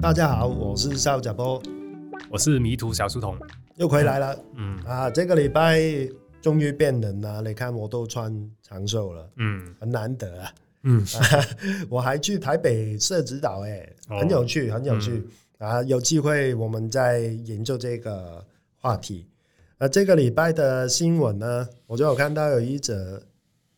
[0.00, 1.60] 大家好，我是邵甲波，
[2.30, 3.36] 我是迷途小书童，
[3.74, 4.38] 又回来了。
[4.54, 5.82] 嗯啊，这个礼拜
[6.40, 8.32] 终于变冷了，你看我都穿
[8.62, 10.52] 长袖了，嗯，很难得啊。
[10.84, 11.44] 嗯，啊、
[11.90, 15.26] 我还去台北社子岛，哎，很有趣，很有趣、
[15.58, 15.82] 嗯、啊。
[15.82, 18.44] 有机会我们再研究这个
[18.76, 19.26] 话题。
[19.78, 23.20] 啊，这个礼拜的新闻呢，我就有看到有一则，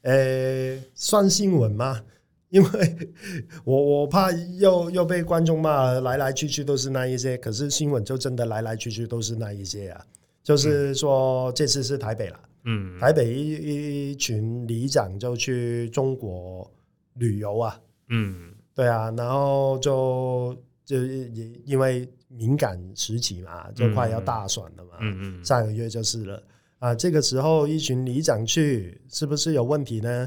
[0.03, 2.03] 呃，算新闻吗？
[2.51, 3.09] 因为
[3.65, 7.37] 我我怕又又被观众骂，来来去去都是那一些。
[7.39, 10.05] 可是新闻就真的来来去去都是那一些啊。
[10.43, 16.69] 就是说这次是台北了，嗯，台北一一群里长就去中国
[17.15, 26.43] 旅游啊，嗯，对啊，然后就就也因为敏感时期嘛，就快要大选了嘛，嗯嗯，上个月就是了
[26.79, 26.95] 啊。
[26.95, 30.27] 这个时候一群里长去，是不是有问题呢？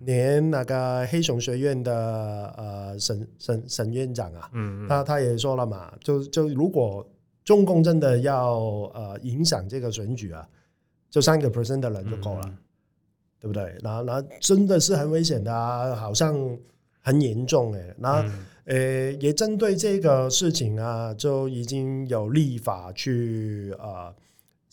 [0.00, 7.06] 连那个黑熊学院的呃沈沈沈院长啊，嗯，他他也说了嘛，就就如果
[7.44, 8.60] 中共真的要
[8.94, 10.48] 呃影响这个选举啊，
[11.10, 12.56] 就三个 percent 的人就够了，嗯、
[13.40, 13.76] 对不对？
[13.82, 16.34] 然后然后真的是很危险的啊，好像
[17.00, 17.94] 很严重诶。
[17.98, 18.30] 然后
[18.64, 24.14] 呃也针对这个事情啊，就已经有立法去呃。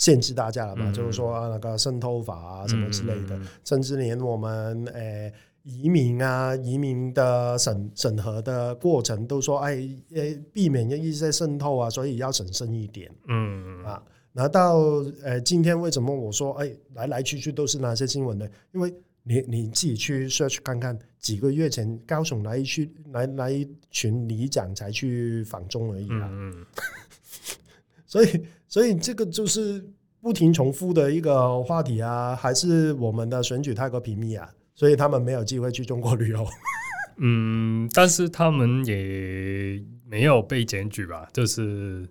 [0.01, 0.89] 限制大家了嘛？
[0.89, 13.11] 嗯、就是说那个渗透法啊，什么之类的，嗯、甚至连我们诶、欸、移民啊，移民的审审核的过程都说，哎，诶，避免一些渗透啊，所以要审慎一点。
[13.27, 14.01] 嗯啊，
[14.33, 14.77] 然后到
[15.23, 18.47] 呃今天为什么我说哎来来去去都是那些新闻呢？
[18.71, 18.91] 因为
[19.21, 26.27] 你你自己去 search 看看，几个月前高雄来一去来来一群里长才去访中而已啊。
[26.31, 26.65] 嗯
[28.07, 29.85] 所以，所以这个就是
[30.21, 36.47] 不停重复的一个话题啊，还是我们的选举太过频密啊，所以他们没有机会去中国旅游。
[37.19, 41.27] 嗯，但是他们也没有被检举吧？
[41.33, 42.07] 就是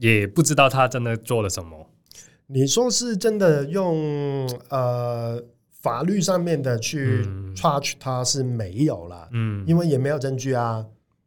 [0.00, 1.88] 也不知道他真的做了什么。
[2.48, 10.84] 你说是真的用呃法律上面的去 charge 他是没有了，嗯，因为也没有证据啊。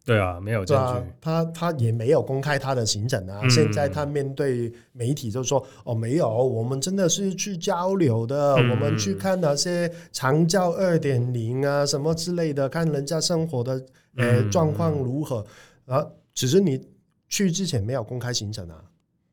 [0.09, 0.94] 对啊，没有证据。
[0.94, 3.42] 啊、他他也没有公开他的行程啊。
[3.44, 13.86] 嗯、现在他面对媒体就说：“哦，没有，我们真的是去交流的，嗯、我们去看那些长教二点零啊，什么之类的，看人家生活的
[14.18, 15.46] 呃状况如何。
[15.86, 16.84] 嗯”啊，只是你
[17.28, 18.84] 去之前没有公开行程啊。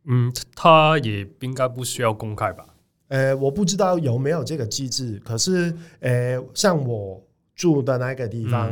[0.05, 2.67] 嗯，他也应该不需要公开吧？
[3.09, 5.19] 呃，我不知道有没有这个机制。
[5.25, 8.71] 可是，呃，像我住的那个地方。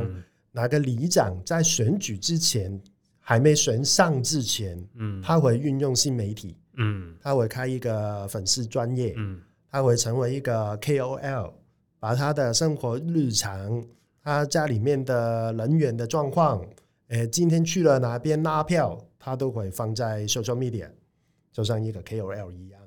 [0.54, 2.80] 嗯哪个里长在选举之前
[3.18, 11.52] 还没选上之前，嗯，他会运用新媒体，嗯，他会开一个粉丝专业，嗯，他会成为一个 KOL，
[11.98, 13.84] 把他的生活日常，
[14.22, 16.64] 他家里面的人员的状况，
[17.08, 20.88] 诶，今天去了哪边拉票，他都会放在 social media，
[21.50, 22.80] 就像一个 KOL 一样，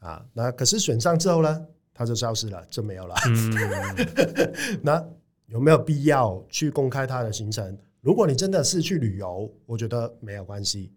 [0.00, 5.08] 啊，那可是选上之后呢，他就消失了，就没有了，嗯， 那。
[5.50, 7.76] 有没有必要去公开他的行程？
[8.00, 10.90] 如果你真的是去旅游，我觉得没有关系，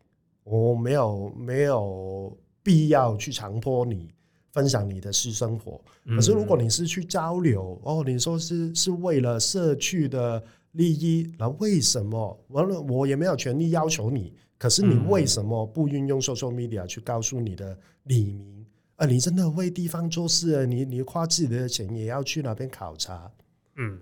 [0.43, 4.13] 我没有没有必要去强迫你
[4.51, 5.81] 分享你的私生活。
[6.05, 10.41] 可是如果你是去交流，哦，你说是是为了社区的
[10.73, 12.39] 利益，那为什么？
[12.49, 14.33] 完了，我也没有权利要求你。
[14.59, 18.65] 可是你为什么不运用 social media 去告诉你的李明
[18.95, 19.05] 啊？
[19.05, 23.29] 你真的为地方做事，你你花自己的钱也要去那边考察，
[23.77, 23.99] 嗯。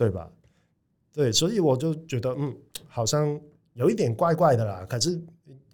[0.00, 0.26] 对吧？
[1.12, 2.56] 对，所以我就觉得，嗯，
[2.88, 3.38] 好像
[3.74, 4.86] 有一点怪怪的啦。
[4.88, 5.20] 可是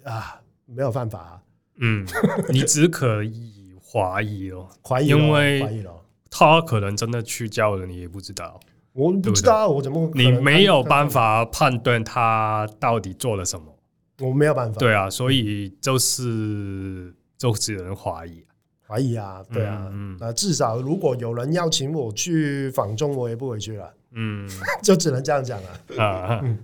[0.02, 1.42] 啊，没有办法啊。
[1.76, 2.04] 嗯，
[2.48, 5.86] 你只可以怀疑哦， 怀疑，因为
[6.28, 8.58] 他可能真的去叫了，你也不知道。
[8.92, 13.78] 我不知道，我怎么你没有办法判断他到底做了什么？
[14.18, 14.80] 我没有办法。
[14.80, 18.44] 对啊，所以就是就只能怀疑。
[18.88, 24.48] 怀疑啊，对啊，嗯，那至少如果有人邀请我去访中，我也不回去了，嗯，
[24.82, 26.40] 就只能这样讲了啊。
[26.42, 26.58] 嗯，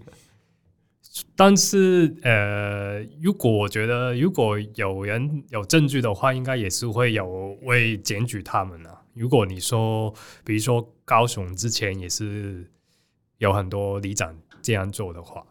[1.37, 9.03] 但是呃，如果我觉得如果有人有证据的话，应该也是会有会检举他们啊。
[9.15, 10.13] 如果你说，
[10.45, 12.71] 比如说高雄之前也是
[13.39, 15.45] 有很多里长这样做的话，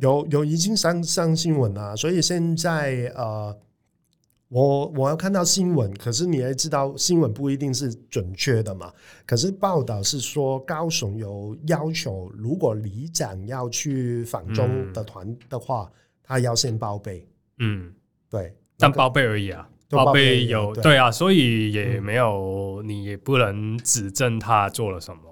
[0.00, 3.58] 有有已经上上新闻了，所以现在呃。
[4.50, 8.92] 我我要看到新闻，可是你也知道新闻不一定是准确的嘛。
[9.24, 15.92] 可是报道是说高雄有要求，如果里长要去访中的团的话，嗯、
[16.24, 17.24] 他要先报备。
[17.60, 17.94] 嗯，
[18.28, 25.22] 对，但报备而已啊，报备有对，啊，所以也没有、嗯、你也不能指证他做了什么。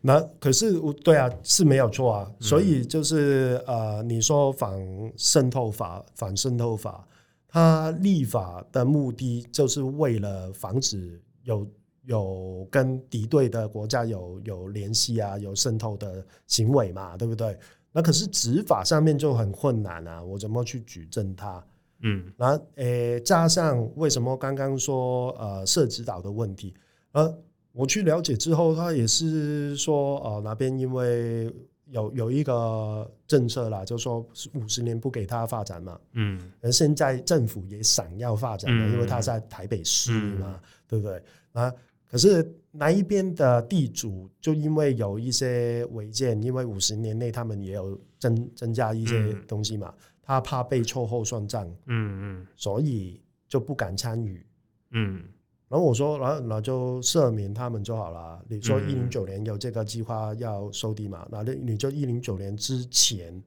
[0.00, 4.72] 那可是我对啊是没有错啊，所以就是呃，你说反
[5.16, 7.06] 渗透法，反渗透法，
[7.48, 11.66] 它立法的目的就是为了防止有
[12.04, 17.58] 有跟敌对的国家有有联系啊，有渗透的行为嘛，对不对？
[17.90, 21.64] 那可是执法上面就很困难啊，我怎么去举证它？
[22.02, 26.74] 嗯，然后诶，加上为什么刚刚说呃社子岛的问题，
[27.12, 27.38] 呃。
[27.72, 31.48] 我去了解之后，他也是说，呃，那边因为
[31.90, 34.20] 有有一个政策啦，就说
[34.54, 41.22] 五十年不给他发展嘛，嗯，而现在政府也想要发展了，因为他在台北市嘛，对不对？
[41.52, 41.72] 啊，
[42.10, 54.46] 可是那一边的地主就因为有一些违建，因为五十年内他们也有增增加一些东西嘛，他怕被秋后算账，嗯嗯，所以就不敢参与，
[54.90, 55.22] 嗯。
[55.68, 58.42] 然后我说，然后那就赦免他们就好了。
[58.48, 61.26] 你说一零九年有这个计划要收地嘛？
[61.30, 63.42] 那你就一零九年之前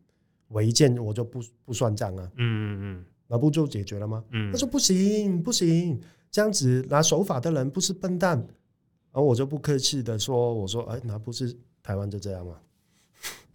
[0.50, 2.32] 违建，我就不不算账啊。
[2.36, 4.24] 嗯嗯嗯，那不就解决了吗？
[4.30, 8.38] 嗯，他说不行不行，这样子拿守法的人不是笨蛋。
[9.14, 12.54] 然后我就不客气的说，我说哎，那不是台湾就这样吗？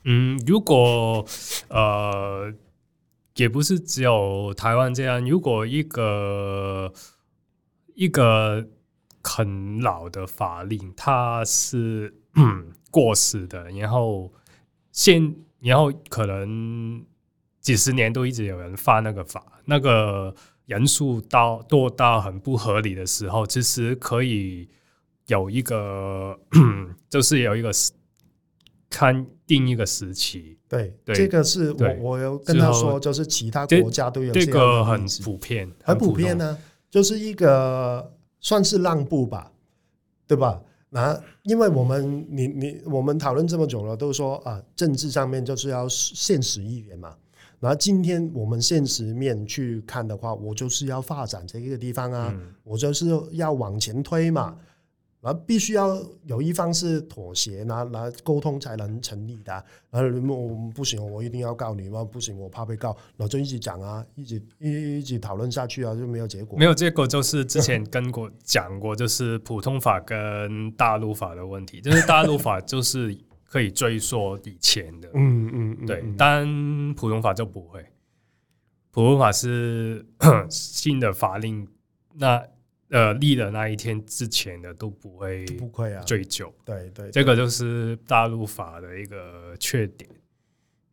[0.05, 1.25] 嗯，如果
[1.69, 2.53] 呃，
[3.37, 5.25] 也不是只有台湾这样。
[5.25, 6.93] 如果一个
[7.97, 8.65] 一个
[9.23, 12.15] 很老的法令，它是
[12.91, 14.33] 过时的，然后
[14.93, 17.05] 现然后可能
[17.61, 20.33] 几十年都一直有人犯那个法，那个
[20.67, 24.69] 人数到多到很不合理的时候，其实可以
[25.27, 26.39] 有一个，
[27.09, 27.73] 就是有一个
[28.91, 30.59] 看定一个时期。
[30.69, 36.59] 对，对这个是我我有跟他说，就是其他国家都有这，这个很普遍，很普遍呢。
[36.97, 38.11] 就是一个
[38.41, 39.53] 算是让步吧，
[40.27, 40.63] 对吧？
[40.89, 47.15] 那因为我们你你我们讨论这么久了，都说啊，政治上面就是要现实一点嘛。
[47.61, 52.35] 然后今天我们现实面去看的话，我就是要发展这个地方啊，
[52.65, 54.57] 我就是要往前推嘛。
[55.26, 59.52] 而必须要有一方是妥协，拿来沟通才能成立的。
[59.90, 62.05] 然后我不行，我一定要告你吗？
[62.05, 62.96] 不行，我怕被告。
[63.17, 66.56] 然后就一直讲啊，一直一一直讨论下去啊，就没有结果。
[66.56, 71.81] 没有结果，就是之前跟过讲过，就是普通法跟大陆法的问题。
[71.81, 73.19] 就是大陆法就是
[73.49, 76.05] 可以追溯以前的，嗯嗯，嗯，对。
[76.17, 77.84] 但普通法就不会，
[78.93, 80.06] 普通法是
[80.49, 81.67] 新的法令，
[82.14, 82.40] 那。
[82.97, 86.03] 呃，立的那一天之前的都不会不会啊。
[86.05, 90.09] 追究，对对，这个就是大陆法的一个缺点。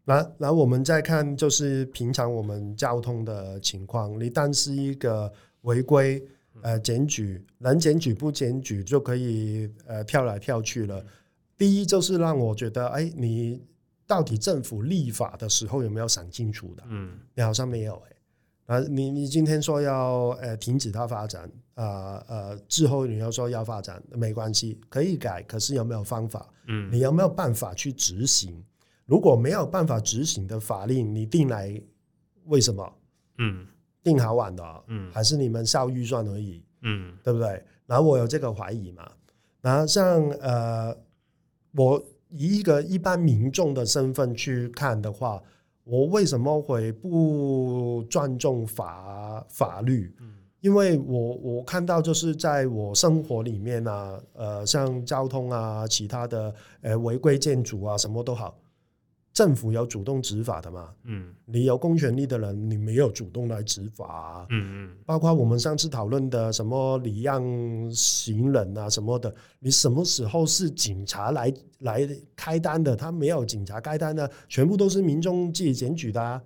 [0.03, 6.21] 那那我们再看，就是平常我们交通的情况，你但是一个违规
[6.61, 11.01] 呃检举，能检举不检举就可以呃跳来跳去了。
[11.57, 13.61] 第一就是让我觉得，哎，你
[14.05, 16.83] 到底政府立法的时候有没有想清楚的？
[16.89, 18.12] 嗯，你好像没有哎、欸，
[18.65, 21.49] 啊，你你今天说要呃停止它发展。
[21.75, 25.41] 呃呃，之后你要说要发展，没关系，可以改。
[25.43, 26.47] 可是有没有方法？
[26.67, 28.63] 嗯，你有没有办法去执行？
[29.05, 31.81] 如果没有办法执行的法令，你定来
[32.45, 32.93] 为什么？
[33.39, 33.65] 嗯，
[34.03, 36.63] 定好晚的，嗯，还是你们烧预算而已？
[36.83, 37.63] 嗯，对不对？
[37.87, 39.11] 然后我有这个怀疑嘛。
[39.59, 40.95] 然后像呃，
[41.71, 45.41] 我以一个一般民众的身份去看的话，
[45.83, 50.13] 我为什么会不尊重法法律？
[50.19, 50.29] 嗯
[50.63, 58.57] 因为我我看到就是在我生活里面啊，呃，像交通啊，其他的呃违规建筑啊，什么都好，
[59.33, 60.89] 政府有主动执法的嘛。
[61.05, 64.47] 嗯，你有公权力的人，你没有主动来执法啊。
[64.51, 64.97] 嗯嗯。
[65.05, 67.43] 包括我们上次讨论的什么礼让
[67.91, 72.95] 行人啊什么的，你什么时候是警察来来开单的？
[72.95, 76.41] 他没有警察开单的，全部都是民众自己检举的啊。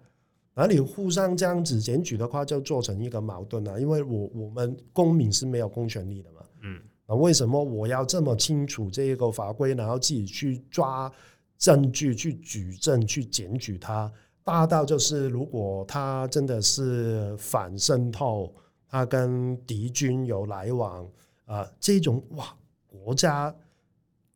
[0.56, 3.80] 那你互相这样子检举的话，就做成一个矛盾了。
[3.80, 6.42] 因为我我们公民是没有公权力的嘛。
[6.64, 6.80] 嗯。
[7.06, 11.12] 那为什么我要这么清楚这一个法规，然后自己去抓
[11.58, 14.12] 证据、去举证、去检举他？
[14.44, 18.54] 大到就是，如果他真的是反渗透，
[18.88, 21.04] 他跟敌军有来往
[21.46, 23.54] 啊、呃，这种哇，国家。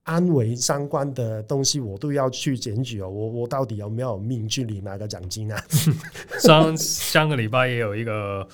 [0.04, 3.08] 安危相关的东西，我都要去检举哦。
[3.08, 5.64] 我我到底有没有命去领那个奖金啊？
[6.42, 8.46] 上上个礼拜也有一个，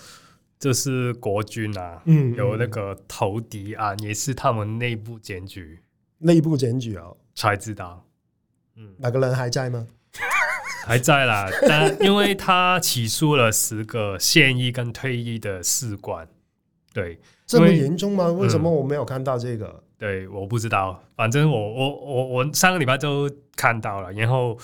[0.59, 5.79] 就是国军啊，嗯，有那个投敌案，也是他们内部检举，
[6.17, 8.05] 内部检举哦，才知道。
[8.77, 9.87] 嗯，那个人还在吗？
[10.85, 16.25] 还在啦， 但因为他起诉了十个现役跟退役的士官，
[16.93, 18.31] 对，这么严重吗？
[18.31, 19.83] 为什么我没有看到这个？
[19.97, 24.57] 对，我不知道，反正我我我我上个礼拜就看到了，然后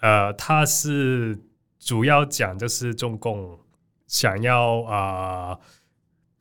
[0.00, 1.38] 呃，他是
[1.78, 3.58] 主要讲就是中共
[4.06, 5.58] 想要啊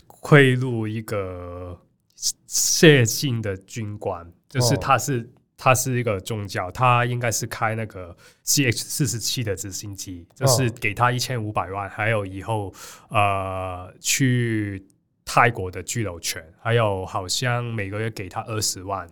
[0.08, 1.78] 贿赂一个
[2.16, 5.30] 谢姓的军官，就是他是。
[5.58, 12.72] 哦他是一个宗教，他应该是开那个 CH 四十七的直升机，就是给他一千五百万，还有以后
[13.10, 14.86] 呃去
[15.26, 19.10] 泰国的居留权，还有好像每个月给他二十万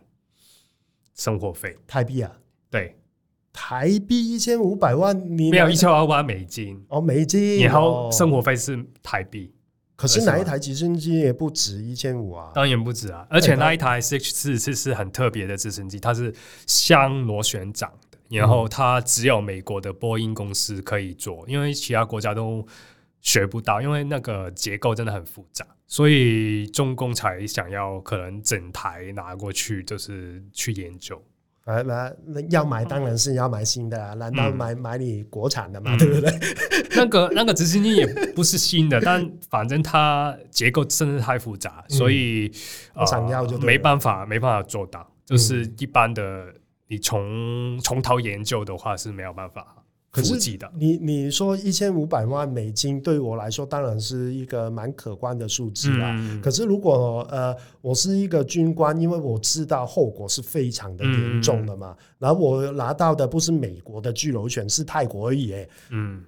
[1.16, 1.76] 生活费。
[1.88, 2.32] 台币啊？
[2.70, 2.96] 对，
[3.52, 6.86] 台币一千五百万，你没有一千五百万美金。
[6.90, 9.52] 哦，美金，然后生活费是台币。
[9.96, 12.52] 可是哪一台直升机也不止一千五啊？
[12.54, 13.26] 当然不止啊！
[13.30, 16.34] 而且那一台 CH 四十是很特别的直升机，它是
[16.68, 22.68] 双螺旋桨的，然后它只有美国的波音公司可以做，因为其他国家都
[23.22, 31.24] 学不到，因为那个结构真的很复杂，所以中共才想要可能整台拿过去，就是去研究。
[31.66, 32.16] 来来，
[32.52, 35.98] 要买当然是要买新的啊，难道买、嗯、买你国产的嘛？
[35.98, 36.32] 对不对？
[36.96, 38.06] 那个那个直升机也
[38.36, 42.52] 不是新的， 但反正它结构真的太复杂，嗯、所以
[42.94, 46.54] 我想要就没办法没办法做到，就是一般的
[46.88, 49.84] 你从从头研究的话是没有办法。
[50.16, 56.16] 可是你你说一千五百万美金对我来说当然是一个蛮可观的数字啦。
[56.18, 65.54] 嗯、可是如果呃我是一个军官，因为我知道后果是非常的严重的嘛，嗯、然后我拿到的不是美国的居留权，是泰国而已，
[65.90, 66.24] 嗯，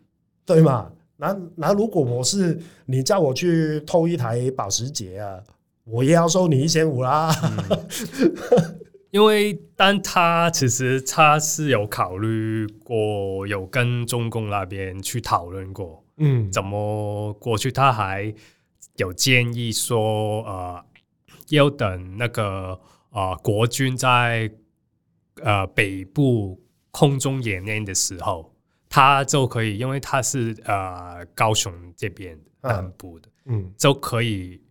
[0.46, 0.92] 对嘛？
[1.16, 5.40] 那那如果我是你叫我去偷一台保时捷啊，
[5.86, 7.34] 我也要收你一千五啦。
[7.42, 8.78] 嗯
[9.18, 17.72] 因为，但他其实他是有考虑过，有跟中共那边去讨论过，嗯，怎么过去？
[17.72, 18.32] 他还
[18.98, 20.86] 有建议说，呃，
[21.50, 24.52] 要等那个呃国军在
[25.42, 28.54] 呃北部空中演练的时候，
[28.88, 34.62] 他就可以，因为他是呃高雄这边南部的，嗯，就可以。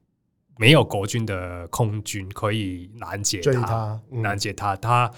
[0.59, 5.11] 没有国军的空军可以拦截他，他嗯、拦截他，他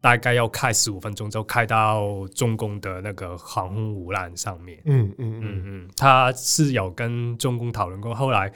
[0.00, 4.80] 大概要开十五分钟，就开到中共的那个航空母舰上面。
[4.84, 8.52] 嗯嗯嗯嗯，他是有跟中共讨论过，后来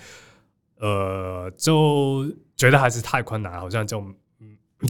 [0.78, 4.04] 呃就觉得还是太困难，好像就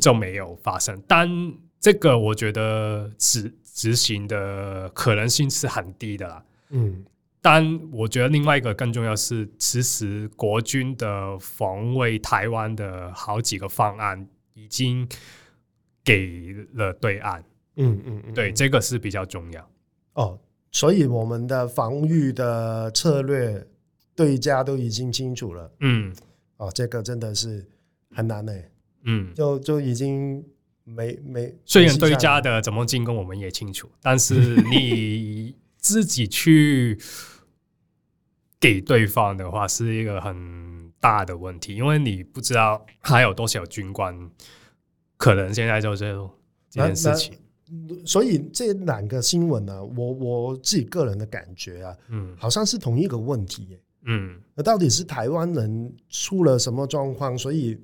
[0.01, 1.01] 就没有发生。
[1.07, 1.29] 但
[1.79, 6.45] 这个我觉得执执行的可能性是很低的啦。
[6.71, 7.05] 嗯。
[7.41, 15.09] 但我觉得另外一个更重要是，其实国军的防卫台湾的好几个方案已经
[16.03, 17.45] 给了对岸。
[17.77, 19.71] 嗯嗯嗯，对，这个是比较重要。
[20.15, 20.39] 哦，
[20.73, 23.67] 所以我们的防御的策略
[24.15, 25.71] 对家都已经清楚了。
[25.81, 26.13] 嗯，
[26.57, 27.65] 哦，这个真的是
[28.13, 28.53] 很难呢。
[29.05, 30.43] 嗯，就就已经
[30.85, 31.55] 没没。
[31.65, 34.35] 虽然对家的怎么进攻我们也清楚，但是
[34.71, 35.55] 你
[35.87, 36.99] 自己去。
[38.59, 44.19] 给对方的话是一个很大的问题，因为你不知道还有多少军官
[45.19, 46.31] 可能现在就这
[46.71, 47.39] 这件事情。
[48.07, 57.79] 所以这两个新闻呢、啊，我我自己个人的感觉啊，嗯，好像是同一个问题、欸，嗯，那到底是台湾人出了什么状况，所以？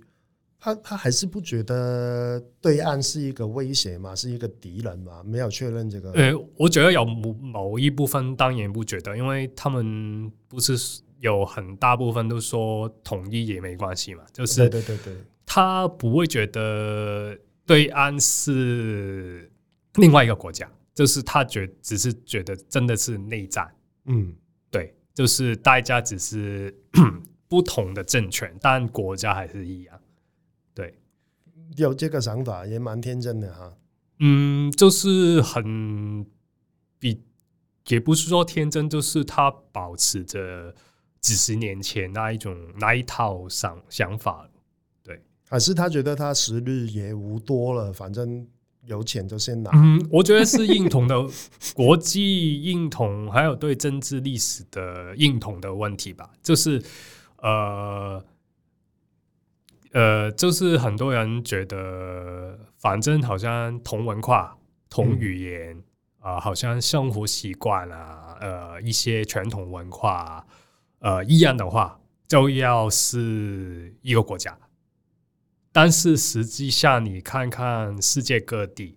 [0.64, 5.20] 他他还是不觉得对岸是一个威胁嘛，是一个敌人嘛？
[5.24, 6.12] 没有确认这个。
[6.12, 19.50] 呃，我觉得有某某一部分当然不觉得，因为他们不是有很大部分都说统一也没关系嘛，就是对对对对，他不会觉得对岸是
[19.94, 23.68] 另外一个国家，就是他觉只是觉得真的是内战。
[24.04, 24.32] 嗯，
[24.70, 26.72] 对，就是大家只是
[27.48, 29.98] 不同的政权，但国家还是一样。
[31.76, 33.72] 有这个想法也蛮天真的哈，
[34.18, 36.26] 嗯，就是很
[36.98, 37.22] 比，
[37.88, 40.74] 也不是说天真，就是他保持着
[41.20, 44.48] 几十年前那一种那一套想想法，
[45.02, 48.46] 对，还是他觉得他时日也无多了，反正
[48.84, 49.70] 有钱就先拿。
[49.74, 51.16] 嗯，我觉得是认同的
[51.74, 56.82] 国际认同，还有对政治历史的认同的问题吧，就是
[57.38, 58.24] 呃。
[59.92, 64.56] 呃，就是很多人觉得，反正好像同文化、
[64.88, 65.76] 同语言
[66.18, 70.46] 啊、嗯呃，好像生活习惯啊，呃，一些传统文化，
[71.00, 74.58] 呃，一样的话，就要是一个国家。
[75.72, 78.96] 但是实际上，你看看世界各地，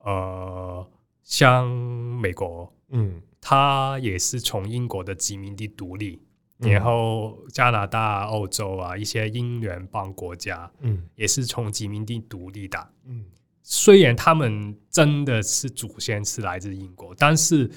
[0.00, 0.88] 呃，
[1.22, 6.22] 像美国，嗯，它也是从英国的殖民地独立，
[6.58, 13.24] 然后加拿大、欧洲啊一些英联邦国家，嗯，也是从殖民地独立的，嗯，
[13.62, 17.70] 虽然他们真的是祖先是来自英国，但是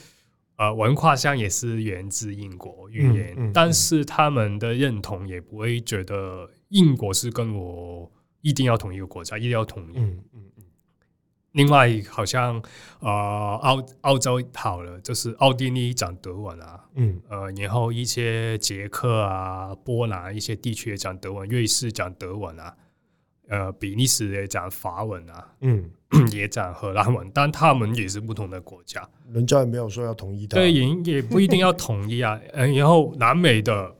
[0.58, 4.04] 呃文化上也是源自英国语言，嗯嗯嗯、但是。
[4.04, 8.12] 他们的认同也不会觉得英国是跟我
[8.42, 9.98] 一定要同一个国家，一定要统一。
[9.98, 10.51] 嗯嗯
[11.54, 12.62] 另外，好像
[13.00, 13.10] 呃，
[13.62, 22.74] 澳澳洲好了，就是奥地利讲德文啊，嗯，呃，然后一些捷克啊、波兰一些地区也讲德文，瑞士讲德文啊，
[23.50, 25.92] 呃，比利时也讲法文啊，嗯，
[26.32, 33.94] 也讲荷兰文，但他们也是不同的国家，人家也没有说要统一的，对，也也不一定要统一啊，嗯，然后南美的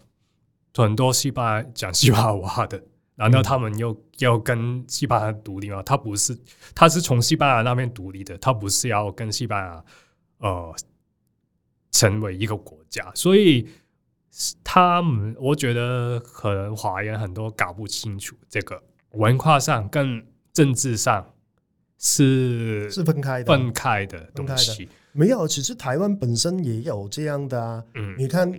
[0.74, 2.82] 很多西班牙讲西班牙话的。
[3.22, 5.84] 难道他们又要跟西班牙独立吗？
[5.84, 6.36] 他不是，
[6.74, 9.86] 他是从西班牙那边独立的，他不是要跟西班牙
[10.40, 10.76] 呃
[11.92, 13.12] 成为一个国家。
[13.14, 13.70] 所以
[14.64, 21.34] 他们，我觉得可能华人很多搞不清楚这个文化上跟政治上
[22.00, 24.90] 是是分开的，分开的东西。
[25.12, 27.84] 没有，其实台湾本身也有这样的啊。
[27.94, 28.52] 嗯，你看，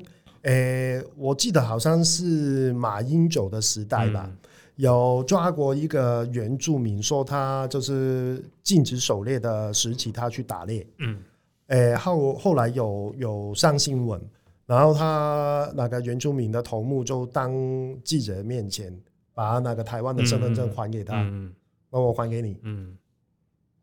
[0.42, 4.26] 诶，我记得好像是马英九的时代吧。
[4.26, 4.36] 嗯
[4.76, 10.86] 有抓过一个原住民，说他就是禁止狩猎的时期，他去打猎。
[10.98, 11.22] 嗯，
[11.66, 14.20] 诶、欸，后后来有有上新闻，
[14.66, 17.52] 然后他那个原住民的头目就当
[18.02, 18.98] 记者面前
[19.34, 21.54] 把那个台湾的身份证还给他，嗯，
[21.90, 22.58] 那我还给你。
[22.62, 22.96] 嗯，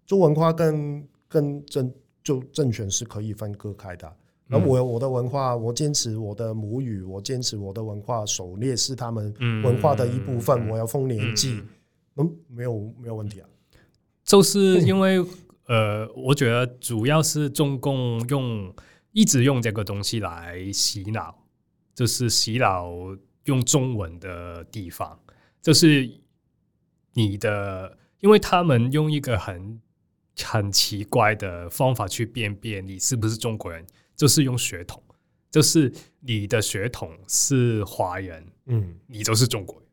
[0.06, 1.94] 做文化跟跟政
[2.24, 4.12] 就政权是可以分割开的。
[4.52, 9.32] 那我有我的文化，我坚持我的母语，我坚持我的文化，狩猎是他们
[9.64, 10.68] 文化的一部分。
[10.68, 11.62] 我要丰年纪，
[12.16, 13.48] 嗯，没有没有问题啊。
[14.24, 15.24] 就是因为
[15.68, 18.74] 呃，我觉得主要是中共用
[19.12, 21.44] 一直用这个东西来洗脑，
[21.94, 22.90] 就是洗脑
[23.44, 25.20] 用中文的地方，
[25.62, 26.10] 就是
[27.14, 29.80] 你的，因为他们用一个很
[30.44, 33.86] 很奇怪的方法去辨别你是不是中国人。
[34.20, 35.02] 就是用血统，
[35.50, 39.86] 就是你的血统是华人，嗯，你就是中国人。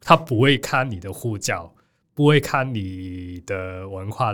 [0.00, 1.74] 他不会看你的护照，
[2.14, 4.32] 不会看你的文化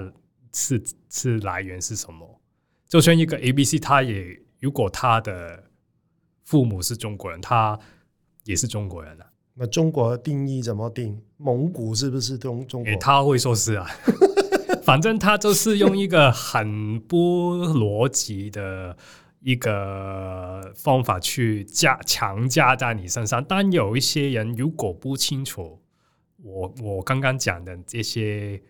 [0.53, 2.41] 是是来源是什么。
[2.87, 5.65] 就算一个 ABC，他也如果他的
[6.45, 7.77] 父母是中国人，他
[8.45, 9.27] 也是中国人啊。
[9.55, 11.21] 那中国的定义怎么定？
[11.39, 12.97] 蒙古是不是中中国？
[13.01, 13.85] 他会说是啊。
[14.83, 18.97] 反正他就是用一个很不逻辑的
[19.41, 25.81] 一个方法去加强加在你身上，但有一些人如果不清楚
[26.37, 28.61] 我我刚刚讲的这些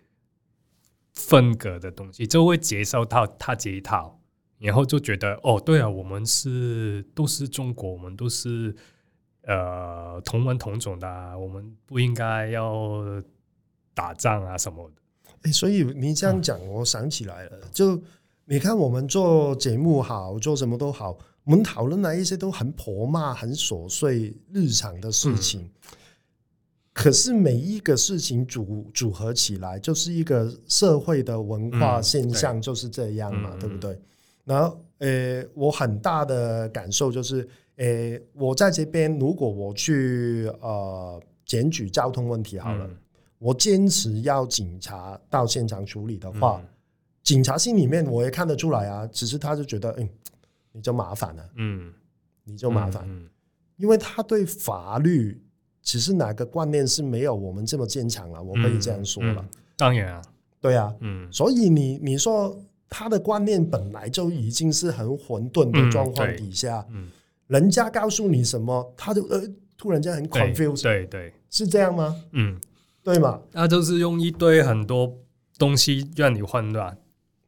[1.13, 4.19] 风格的东西，就会接受到他这一套，
[4.59, 8.75] 然后就觉得哦，对啊，我们是都是中国，我们都是
[9.45, 13.03] 呃同文同种的，我们不应该要
[13.93, 15.02] 打仗啊什么的。
[15.43, 17.59] 哎，所以你这样讲，我想起来了。
[17.63, 18.01] 嗯、就
[18.45, 25.63] 你看，我们做节目好，做什么都好，我们讨论的一些都很婆妈、很琐碎、日常的事情。
[25.63, 25.71] 嗯、
[26.93, 34.01] 可是每一个事情组组合起来，就是一个社会的文化现象，就是这样嘛，嗯、对，对不对？
[34.45, 42.87] 然后，呃，我很大的感受就是，呃，我在这边，如果我去呃检举交通问题好了。
[42.87, 42.97] 嗯
[43.43, 46.69] 我坚持要警察到现场处理的话，嗯、
[47.25, 49.05] 警察心里面我也看得出来啊。
[49.09, 50.09] 只是他就觉得，嗯，
[50.71, 51.93] 你就麻烦了，嗯，
[52.45, 53.29] 你就麻烦，嗯，
[53.77, 55.43] 因为他对法律
[55.83, 59.45] 其实哪个观念是没有我们这么坚强了，我可以这样说了。
[59.77, 60.23] 当然啊，
[60.61, 62.57] 对啊，嗯，所以你你说
[62.89, 67.11] 他的观念本来就已经是很混沌的状况底下，嗯，
[67.49, 69.43] 人家告诉你什么，他就呃
[69.77, 72.15] 突然间很 confused，对对，对，是这样吗？
[72.31, 72.61] 嗯。
[73.05, 73.41] 对嘛？
[73.53, 75.13] 那就是用一堆很多
[75.59, 76.97] 东西让你混乱，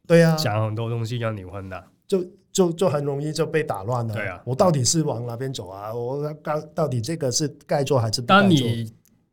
[0.07, 4.15] 对呀，讲很多东西让你混乱，就就就很容易就被打乱了。
[4.15, 5.95] 对啊，我到底是往哪边走啊？
[5.95, 8.43] 我到到底这个是该做还是不该做？
[8.43, 8.93] 当你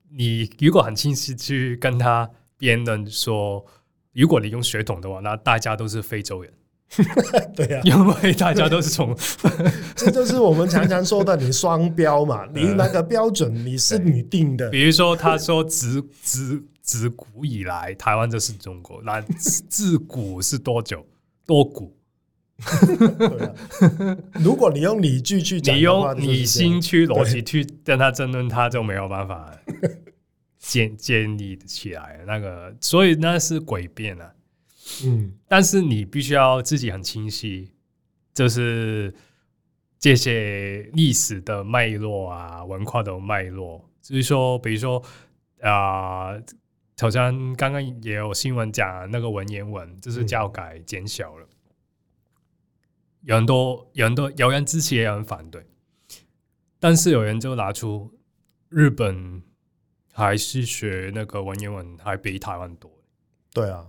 [0.09, 3.65] 你如果很清晰去跟他辩论说，
[4.13, 6.53] 如果你用血统的话，那大家都是非洲人。
[7.55, 9.15] 对呀，因为大家都是从，
[9.95, 14.69] 这就是我们常常说的，你双标嘛， 你那个标准你是你定的。
[14.69, 21.05] 比如说，他说自自自古以来台湾就是中国，那自古是多久？
[21.45, 21.95] 多古？
[23.17, 23.53] 对啊，
[24.33, 29.51] 如果你用理据去讲，你用理性去逻辑去跟他争论，他就没有办法
[30.59, 34.29] 建建立起来那个，所以那是诡辩啊。
[35.05, 37.71] 嗯，但是你必须要自己很清晰，
[38.33, 39.13] 就是
[39.99, 45.03] 这些历史的脉络啊，文化的脉络，就是说，比如说
[45.61, 46.29] 啊。
[46.29, 46.43] 呃
[46.99, 51.49] 好像刚刚也有新闻讲那个文言文，就是教改减小了，嗯、
[53.21, 55.65] 有很多有很多有人支持，也有人反对，
[56.79, 58.13] 但是有人就拿出
[58.69, 59.41] 日本
[60.13, 62.91] 还是学那个文言文还比台湾多。
[63.51, 63.87] 对啊，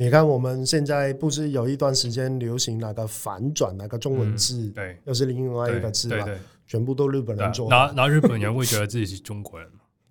[0.00, 6.24] 你看我们现在不是有一段时间流行那个反转那个中文字，嗯、对，又是另外一个字嘛，
[6.68, 9.68] 全部都日本人做，然后日本人会觉得自己是中国人。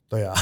[0.09, 0.35] 对啊，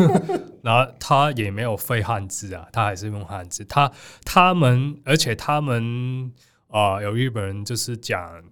[0.62, 3.64] 然后他也没有废汉字啊，他还是用汉字。
[3.64, 3.90] 他
[4.26, 6.30] 他们，而且他们
[6.68, 8.42] 啊、呃，有日本人就是讲，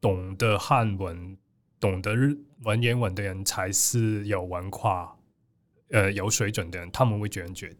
[0.00, 1.36] 懂得汉文、
[1.78, 5.14] 懂得日文言文的人才是有文化、
[5.90, 7.76] 呃有水准的人，他们会这样觉得。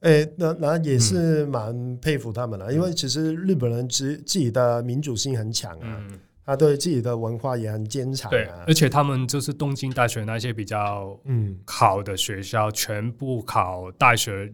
[0.00, 6.06] 哎，那那也是蛮佩服他们的，嗯、因为其实日本人自自己的民主性很强啊。
[6.10, 6.18] 嗯。
[6.46, 11.54] 他对自己的文化也很坚强，对，而且他们就是东京大学那些比较嗯。
[11.66, 14.50] 好的学校，嗯、全部考大学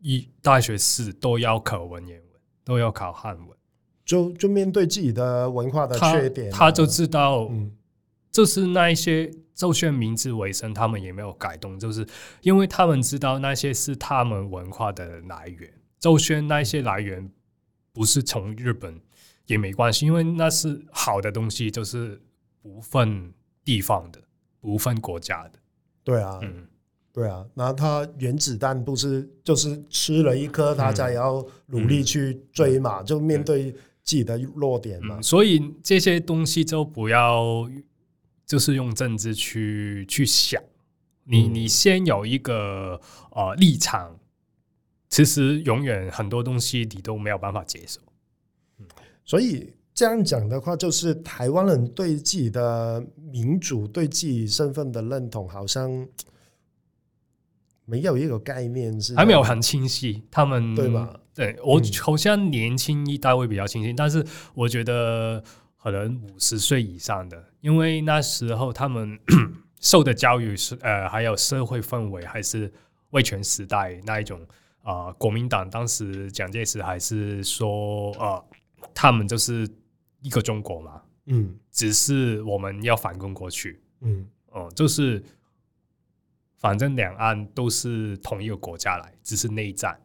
[0.00, 3.48] 一大学四都要考文言文，都要考汉文，
[4.04, 7.70] 就就面对自己的文化的缺点，他，他就知道，嗯，
[8.32, 12.06] 就是那一些就算明治维生，他们也没有改动，就是
[12.40, 17.30] 因为他们知道那些是他们文化的来源，就算那些来源
[17.92, 18.98] 不是从日本。
[19.46, 22.22] 也没关系，因为那是好的东西，就是
[22.62, 23.32] 不分
[23.64, 24.20] 地方的，
[24.60, 25.58] 不分国家的。
[26.04, 26.68] 对啊，嗯，
[27.12, 27.44] 对啊。
[27.54, 35.16] 那他原子弹不是就是吃了一颗，他才要努力去追嘛，嗯、就面对自己的弱点嘛。
[35.16, 37.68] 嗯、所以这些东西就不要，
[38.50, 40.60] 就是用政治去去想。
[41.22, 44.18] 你你先有一个呃立场，
[45.08, 48.00] 其实永远很多东西你都没有办法接受。
[49.24, 56.04] 所以这样讲的话，就是台湾人对自己的民主、对自己身份的认同，好像
[57.84, 60.24] 没有一个概念，是还没有很清晰。
[60.28, 61.20] 他们对吧？
[61.32, 65.44] 对我好像年轻一代会比较清晰，嗯、但是我觉得
[65.82, 69.18] 可能五十岁以上的，因为那时候他们
[69.80, 72.72] 受的教育是呃，还有社会氛围，还是
[73.10, 74.40] 威权时代那一种
[74.82, 75.12] 啊、呃。
[75.14, 78.44] 国民党当时蒋介石还是说呃。
[78.92, 79.68] 他们就是
[80.20, 85.22] 一个中国嘛，嗯，只是我们要反攻过去，嗯，哦、嗯，就是
[86.58, 89.98] 反正两岸都是同一个国家来，只是内战，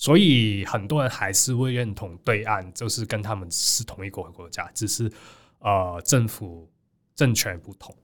[0.00, 5.12] 所以很多人还是会认同对岸就是跟他们是同一个国家，只是
[5.58, 6.66] 呃政府
[7.14, 7.94] 政权不同，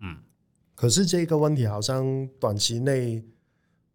[0.00, 0.16] 嗯，
[0.74, 3.22] 可是这个问题好像短期内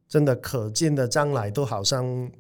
[0.08, 2.32] 真的可见的将来都好像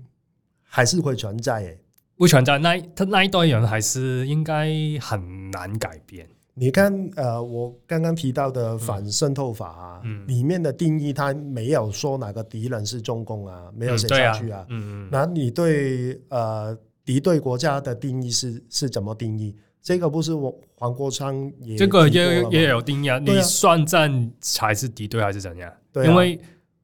[0.61, 1.81] 还是会存在诶。
[2.15, 4.69] 不存在，那他那一代人还是应该
[5.01, 6.29] 很难改变。
[6.59, 14.65] 你看，呃，我刚刚提到的反渗透法啊，嗯、里面的定义，它没有说哪个敌人是中共啊，没有写下去啊。
[14.67, 15.09] 嗯嗯。
[15.09, 19.55] 那你对呃敌对国家的定义是是怎么定义？
[19.81, 23.17] 这个不是我黄国昌也这个也也有定义啊？
[23.19, 25.71] 你算战才是敌对还是怎样？
[25.93, 26.37] 对啊、因为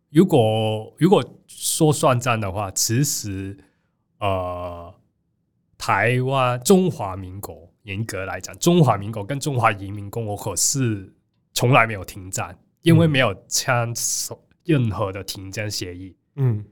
[0.10, 3.58] 如果如果说算战的话，其实
[4.20, 4.94] 呃。
[5.78, 11.12] 台湾中华民国严格来讲，中华民国跟中华移民共和国是
[11.54, 16.16] 从来没有停战，因为没有签署任何的停战协议。
[16.36, 16.66] 嗯，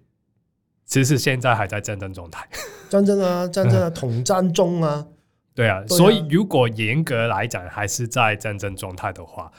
[0.86, 2.48] 其实现在还在战争状态，
[2.90, 5.08] 战争啊， 战争啊，统战中啊。
[5.56, 9.52] 对啊，所以如果严格来讲还是在战争状态的话，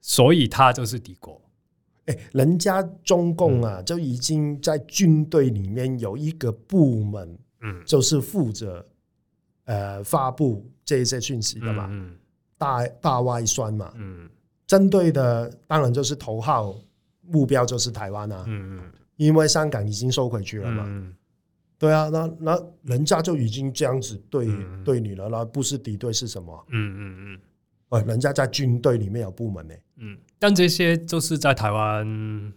[0.00, 1.40] 所以他就是敌国。
[2.06, 7.38] 哎，人家中共啊，就已经在军队里面有一个部门。
[7.60, 8.86] 嗯，就是负责
[9.68, 11.88] 呃发布这一些讯息的嘛，
[12.56, 14.28] 大大外宣嘛，嗯，
[14.66, 16.74] 针对的当然就是头号
[17.20, 21.14] 目标就是台湾啊，嗯嗯，因为香港已经收回去了嘛，嗯，
[21.78, 26.66] 对啊，那那人家就已经这样子对、嗯、对你了，那不是敌对是什么？
[26.70, 27.40] 嗯嗯嗯，
[27.90, 32.52] 呃，人家在军队里面有部门呢、欸，嗯，但这些就是在台湾。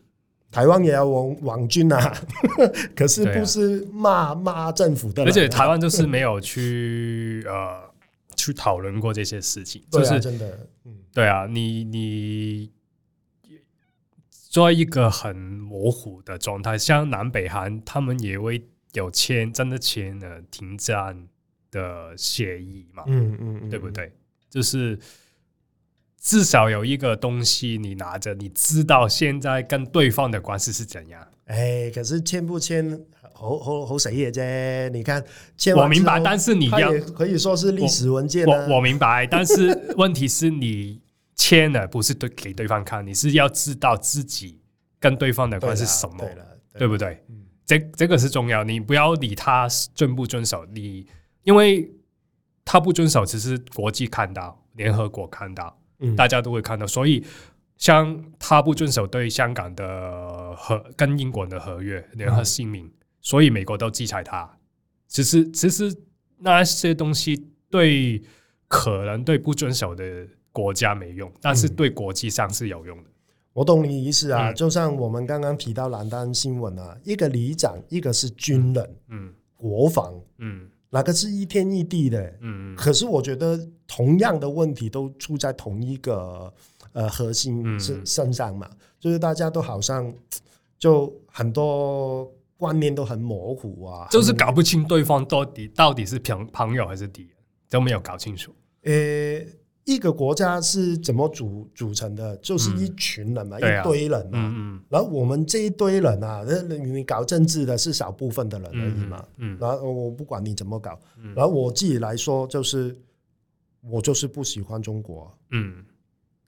[0.51, 2.13] 台湾也要网网军啊，
[2.95, 7.81] 可是不是骂骂政府的，而且台湾就是没有去呃
[8.35, 12.69] 去讨论过这些事情，就是真的，嗯，对啊，你你
[14.49, 18.61] 做一个很模糊的状态，像南北韩他们也会
[18.93, 21.27] 有签真的签了停战
[21.71, 24.11] 的协议嘛，嗯嗯，对不对？
[24.49, 24.99] 就是
[26.21, 31.27] 至少有一个东西你拿着，你知道现在跟对方的关系是怎样。
[31.45, 33.01] 哎，可是签不签，
[33.33, 34.87] 好好好谁也啫。
[34.89, 35.21] 你看，
[35.75, 38.73] 我明白，但是你要可以说是历史文件、啊我。
[38.73, 41.01] 我我明白，但是问题是你
[41.35, 44.61] 签了不是对给对方看，你是要知道自己
[44.99, 47.19] 跟对方的关系是什么，对，对，对不对？
[47.29, 51.07] 嗯、这这个是重要，你不要理他遵不遵守，你
[51.41, 51.91] 因为
[52.63, 57.23] 他不遵守，只是国际看到，联合国看到，嗯、大家都会看到，所以。
[57.77, 62.87] 像他不遵守对香港的合跟英国的合约联合声明，
[63.21, 64.47] 所以美国都制裁他。
[65.07, 65.91] 其实其实
[66.37, 68.21] 那些东西对
[68.67, 73.09] 可能对不遵守的国家没用，但是对国际上是有用的。
[73.51, 82.37] 我懂你意思啊，就像我们刚刚提到两单新闻啊，一个里长，一个是军人，嗯，国防，嗯，哪个是一天一地的？
[82.41, 86.53] 嗯，可是我觉得同样的问题都出在同一个。
[86.93, 90.13] 呃，核心身身上嘛，嗯、就是大家都好像
[90.77, 97.31] 就很多观念都很模糊啊，就是搞不清对方到底到底是朋朋友还是敌人，
[97.69, 98.53] 都没有搞清楚。
[98.83, 99.47] 呃、欸，
[99.85, 102.35] 一个国家是怎么组组成的？
[102.37, 104.31] 就是一群人嘛，嗯、一堆人嘛。
[104.33, 104.83] 嗯嗯。
[104.89, 109.25] 然后我们这一堆人啊，你搞政治的是少部分的人而已嘛。
[109.59, 112.95] 然后我不管你怎么搞，嗯、然后我自己来说，就是
[113.81, 115.31] 我就是不喜欢中国。
[115.51, 115.85] 嗯。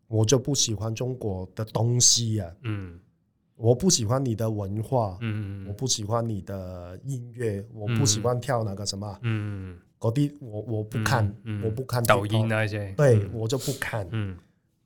[0.08, 3.00] 我就不喜欢中国的东西啊，嗯，
[3.56, 14.38] 我不喜欢你的文化，嗯，我不喜欢你的音乐，我不喜欢跳那个什么，嗯，嗰啲我我不看，我不看抖音那些，对我就不看，嗯，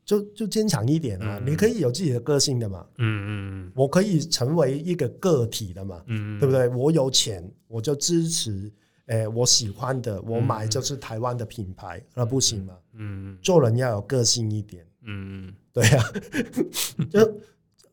[0.06, 6.67] 就就坚强一点啊，你可以有自己的个性的嘛，嗯嗯，我可以成为一个个体的嘛，嗯，对不对？
[6.67, 8.71] 我有钱，我就支持，
[9.08, 14.86] 诶，我喜欢的，我买就是台湾的品牌，那不行嘛，嗯，做人要有个性一点。
[15.08, 17.38] 嗯，对呀、啊， 就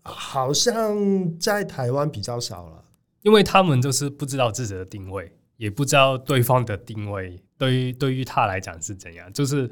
[0.03, 2.85] 好像在台湾比较少了，
[3.23, 9.71] 因为他们就是不知道自己的定位，也不知道对方的定位，对于对于他来讲是怎样，就是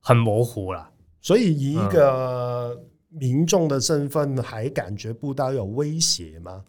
[0.00, 0.90] 很模糊了。
[1.20, 6.64] 所以以一个民众的身份，还感觉不到有威胁吗？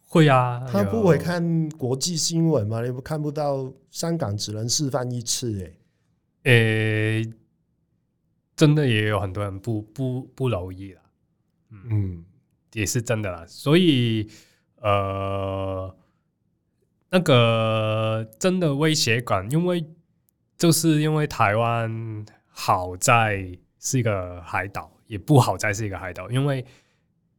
[0.00, 2.84] 会啊，他不会看国际新闻吗？
[2.84, 5.78] 你不看不到香港只能示范一次、欸？
[6.44, 7.32] 诶、欸。
[8.54, 11.00] 真的也有很多人不不不留意了，
[11.70, 12.22] 嗯，
[12.74, 13.44] 也是真的啦。
[13.48, 14.28] 所以
[14.76, 15.92] 呃，
[17.12, 19.84] 那个真的威胁感，因为
[20.56, 23.46] 就是因为台湾好在
[23.78, 26.64] 是一个海岛，也不好在是一个海岛，因为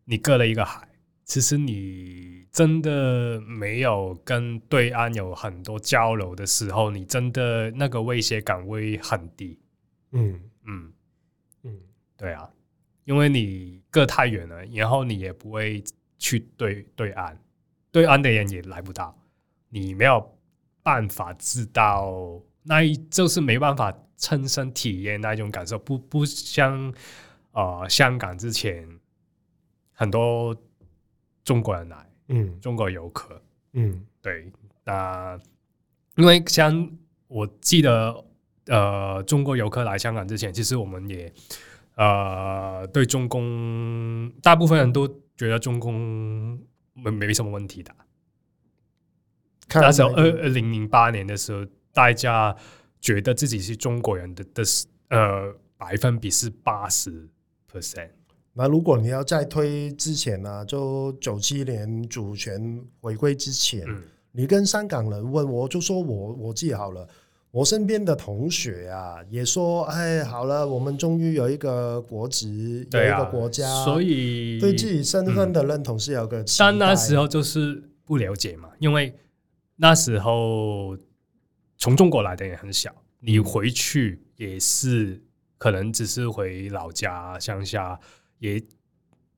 [0.06, 0.88] 你隔了一个海，
[1.26, 9.58] 其实你真的没有跟对岸有很多交流的时候，你真的那个威胁感会很低，
[10.12, 10.40] 嗯。
[10.68, 10.94] 嗯。
[11.64, 11.80] 嗯。
[12.16, 12.48] 对啊，
[13.06, 15.84] 因为你隔太远了，然后你也不会
[16.20, 17.36] 去对对岸，
[17.92, 19.18] 对岸的人也来不到，
[19.74, 20.38] 你没有
[20.84, 26.94] 办法知道，那一就是没办法亲身体验那种感受，不不像
[27.54, 28.88] 呃香港之前
[29.92, 30.56] 很多
[31.44, 34.52] 中国人来，嗯，中国游客，嗯，对，
[34.84, 35.40] 那
[36.16, 36.90] 因为像
[37.28, 38.24] 我记得，
[38.68, 41.34] 呃，中国游客来香港之前，其实我们也。
[41.96, 45.08] 呃，对中共，大部分人都
[45.38, 46.60] 觉得中共
[46.94, 47.96] 没没什么问题的。
[49.76, 52.56] 那时候二二零零八年的时候，大家
[53.00, 54.64] 觉得自己是中国人的的
[55.10, 57.28] 呃百分比是八十
[57.72, 58.10] percent。
[58.54, 67.08] 那如果你要再推之前呢、啊，就九七年主权回归之前，嗯、你跟香港人问，我就说我我记好了。
[67.50, 76.44] 我身边的同学啊，也说：“哎，好了，我们终于有一个国籍，有一个国家，所以对自己身份的认同是有个。
[76.58, 79.14] 但那时候就是不了解嘛，因为
[79.76, 80.98] 那时候
[81.78, 85.22] 从中国来的也很小，你回去也是
[85.58, 88.00] 可能只是回老家乡下，
[88.40, 88.62] 也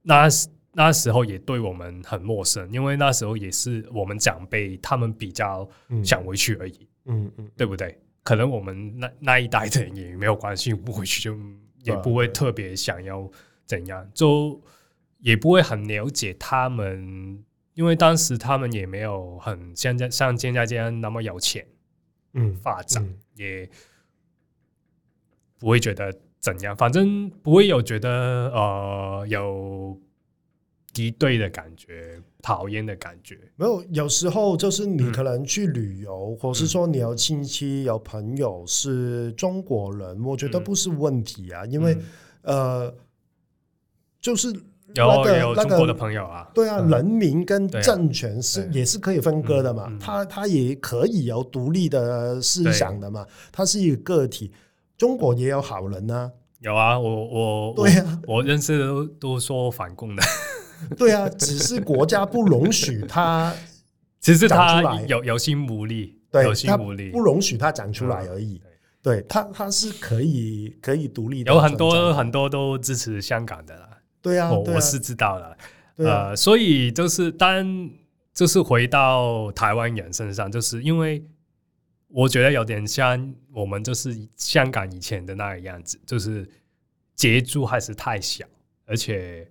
[0.02, 0.28] 那
[0.74, 5.68] 那时候也对我们很陌生，因为那时候也是我们长辈他们比较
[6.04, 11.38] 想回去而已，嗯嗯，对不对？”可能我们那那一代的人也没有关系，不回去就
[11.84, 13.30] 也不会特别想要
[13.66, 14.60] 怎样，就
[15.20, 21.64] 也不会很了解他们，因为当时他们也没有很像在像现在这样那么有钱，
[22.34, 23.70] 嗯，发展也
[25.60, 28.10] 不会觉得怎样，反正不会有觉得
[28.54, 30.02] 呃有。
[30.96, 33.84] 敌对的感觉，讨厌的感觉，没有。
[33.92, 41.66] 有时候就是你可能去旅游，嗯、或是说你有亲戚、有朋友是中国人，嗯、我觉得不是问题啊。
[41.66, 41.98] 嗯、因为
[42.44, 42.96] 呃，
[44.22, 44.54] 就是
[44.96, 54.52] 有那个有中国的朋友啊，对啊，嗯、人民跟政权是、啊、也是可以分割的嘛，他他也可以有独立的思想的嘛，他是一个个体。
[54.98, 60.24] 中国也有好人啊，有啊，我我对啊，我认识的都都说反共的，
[60.98, 63.54] 对啊，只是国家不容许他，
[64.22, 68.62] 只是他有有心无力，对，有心无力，不容许他讲出来而已。
[69.04, 73.90] 对他他是可以可以独立的，有很多很多都支持香港的啦。
[74.26, 75.58] 对啊，我啊我是知道了，啊、
[76.30, 77.90] 呃，所以就是当
[78.34, 81.24] 就是回到台湾人身上，就是因为。
[82.08, 86.50] 我觉得有点像我们就是香港以前的那个样子，就是
[87.14, 88.46] 接触还是太小，
[88.86, 89.46] 而且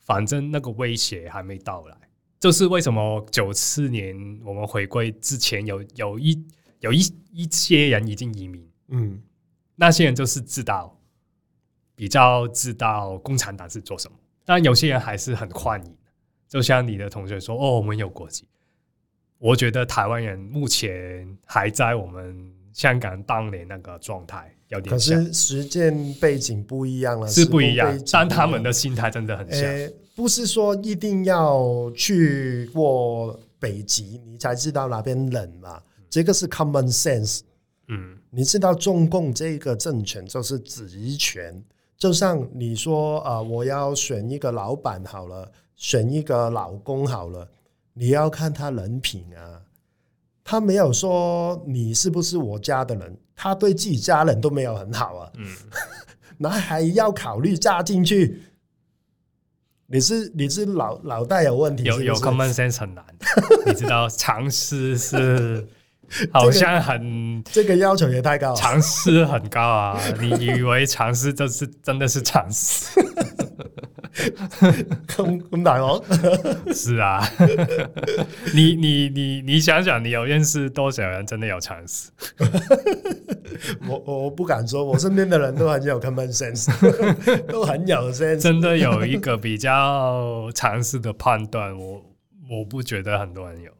[0.00, 1.96] 反正那个威胁还没到来。
[2.38, 6.44] 就是为什么九四年我们回归之前有有一
[6.80, 7.00] 有一
[7.32, 9.22] 一些人已经移民，嗯，
[9.76, 11.00] 那些人就是知道
[11.94, 15.96] 比较知道共产党是做什么，但有些人还是很欢迎。
[16.48, 18.46] 就像你的同学说：“哦，我们有国籍。”
[19.38, 25.18] 我觉得台湾人目前还在我们香港当年那个状态，有点像。
[25.18, 27.98] 可是实践背景不一样了，是不一样。
[28.10, 29.60] 但他们的心态真的很像。
[29.60, 35.82] 欸，不是说一定要去过北极，你才知道哪边冷嘛？
[36.08, 37.40] 这个是 common sense。
[37.88, 41.62] 嗯，你知道中共这个政权就是集权，
[41.96, 47.48] 就像你说啊，我要选一个老板好了，选一个老公好了。
[47.94, 49.62] 你要看他人品啊，
[50.42, 55.46] 他没有说你是不是我家的人，他对自己家人都没有很好啊，嗯，
[56.36, 58.42] 那还要考虑嫁进去？
[59.86, 62.04] 你是你是脑脑袋有问题是是？
[62.04, 63.04] 有有 common sense 很难，
[63.66, 65.64] 你知道常识是
[66.32, 72.86] 好像很这个、这个要求也太高了，常识很高啊， 你以为常识就是真的是常识？
[75.08, 76.00] 咁咁大王
[76.72, 77.20] 是啊，
[78.54, 82.10] 你你你你想想，你有认识多少人真的有常识？
[83.88, 86.70] 我我不敢说，我身边的人都很有 common sense，
[87.50, 88.38] 都很有 sense。
[88.40, 92.00] 真的有一个比较常识的判断，我
[92.48, 93.72] 我不觉得很多人有。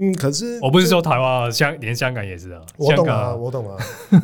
[0.00, 2.62] 嗯，可是我不是说台湾，香连香港也是啊。
[2.76, 3.76] 我懂啊，我懂啊。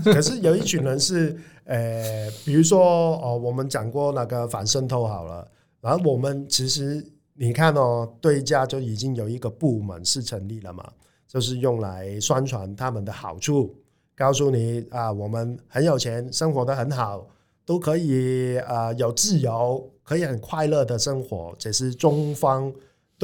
[0.04, 1.36] 可是有一群人是。
[1.66, 5.48] 呃，比如说哦，我们讲过那个反渗透好了，
[5.80, 10.86] 然后我们其实你看哦，对家就已经有一个部门是成立了嘛，
[11.26, 13.74] 就是用来宣传他们的好处，
[14.14, 17.26] 告诉你啊，我们很有钱，生活的很好，
[17.64, 22.70] 都可以啊，有自由，可以很快乐的生活，这是中方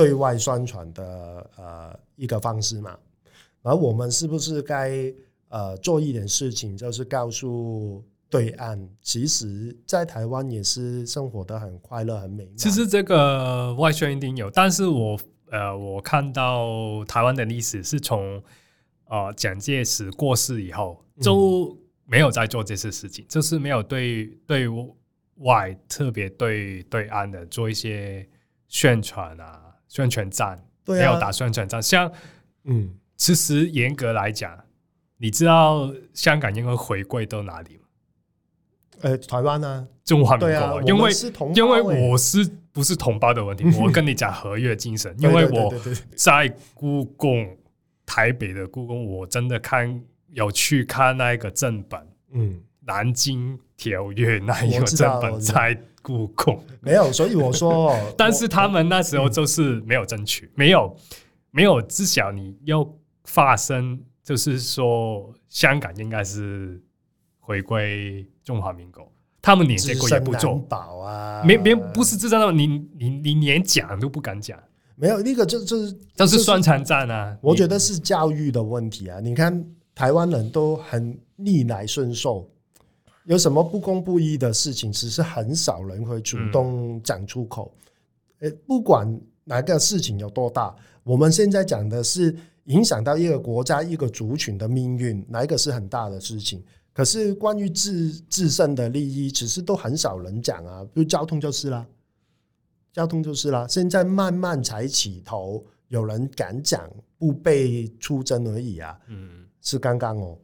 [0.03, 2.97] 对外宣传的呃一个方式嘛。
[3.63, 5.13] 而我们是不是该
[5.49, 8.03] 呃做一点事情，就是告诉。
[8.33, 12.57] 对岸其实，在台湾也是生活得很快乐、很美满。
[12.57, 15.19] 其实这个外宣一定有，但是我
[15.51, 18.41] 呃，我看到台湾的历史是从
[19.09, 24.69] 呃蒋介石过世以后，就没有再做这些事情，嗯、就是没有对对
[25.39, 28.25] 外特别对对岸的做一些
[28.69, 31.83] 宣传啊、宣传战，没有打宣传战。
[31.83, 32.11] 像
[32.65, 34.59] 嗯，其实严格来讲，
[35.19, 37.83] 你知道香港应该回归到哪里吗？
[39.03, 41.11] 呃，台湾啊，中华民国，啊、因为
[41.55, 45.75] 因为我是不是同胞的问题，我跟你讲合约精神， 因为我
[46.15, 47.57] 在故宫
[48.07, 52.01] 台北的故宫，我真的看有去看那个正本，
[52.33, 55.77] 嗯，南京条约那一个正本在
[56.11, 60.97] 故宫没有，所以我说， 但是他们那时候就是没有争取，没有
[61.51, 62.89] 没有，至少你要
[63.25, 66.83] 发生，就是说香港应该是。
[67.43, 72.65] 回归中华民国，他们连这个也不做，保啊，没没不是自身的，你
[72.97, 74.57] 你你连讲都不敢讲，
[74.95, 79.19] 没有那个就就是这是宣传战啊，我觉得是教育的问题啊。
[79.19, 79.65] 你看
[79.97, 82.49] 台湾人都很逆来顺受，
[83.25, 87.73] 有什么不公不义的事情，其实很少人会主动讲出口。
[88.41, 96.63] 诶，不管哪个事情有多大，我们现在讲的是影响到一个国家一个族群的命运，哪一个是很大的事情？
[96.93, 100.83] 可是关于自自身的利益，其实都很少人讲啊。
[100.93, 101.87] 比如交通就是啦，
[102.93, 103.67] 交通就是啦。
[103.69, 108.99] 现在慢慢才起头，有人敢讲，不被出征而已啊。
[109.09, 110.39] 嗯，是刚刚哦。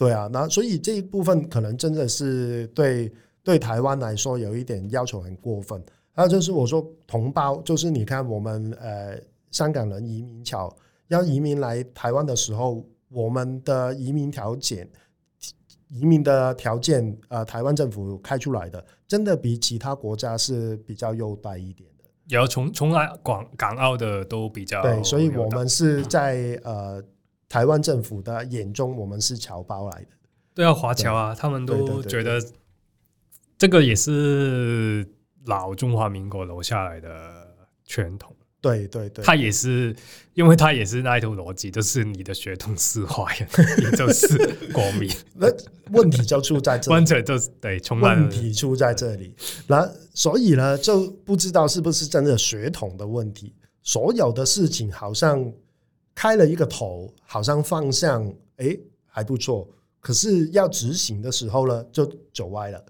[0.00, 5.82] 对啊，那所以这一部分可能真的是对对台湾来说有一点要求很过分。
[6.12, 9.20] 还有就是我说同胞，就是你看我们呃
[9.50, 10.74] 香港人移民潮
[11.08, 14.88] 要移民来台湾的时候，我们的移民条件。
[15.92, 22.04] 移民的条件，呃，台湾政府开出来的，真的比其他国家是比较优待一点的。
[22.28, 27.02] 有从从来港港澳的都比较对，所以我们是在呃
[27.50, 30.06] 台湾政府的眼中，我们是侨胞来的。
[30.54, 32.40] 对啊，华侨啊，他们都觉得
[33.58, 35.04] 这个也是
[35.46, 37.08] 老中华民国留下来的
[37.84, 38.34] 传统。
[38.60, 39.96] 对对对，他也是，
[40.34, 43.48] 因为他也是那一套逻辑，就是你的血统是华人，
[43.80, 44.36] 你就是
[44.70, 45.10] 国民。
[45.34, 45.48] 那
[45.92, 49.34] 问题就出在这里，问题就是对，问题出在这里。
[49.66, 53.52] 那所以呢，就不知道是不是真的血统的问题。
[53.82, 55.50] 所有的事情好像
[56.14, 59.68] 开了一个头，好像方向哎还不错，
[60.00, 62.84] 可是要执行的时候呢，就走歪了。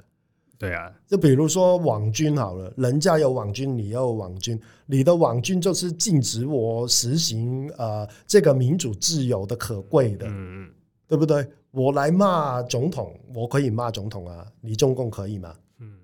[0.58, 10.70] 对啊，就比如说网军好了，人家有网军，你有网军，你的网军就是禁止我实行呃这个民主自由的可贵的，嗯嗯，
[11.08, 11.48] 对不对？
[11.70, 15.56] 我来骂总统，我可以骂总统啊，你中共可以吗？
[15.78, 15.98] 嗯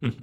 [0.00, 0.14] 嗯，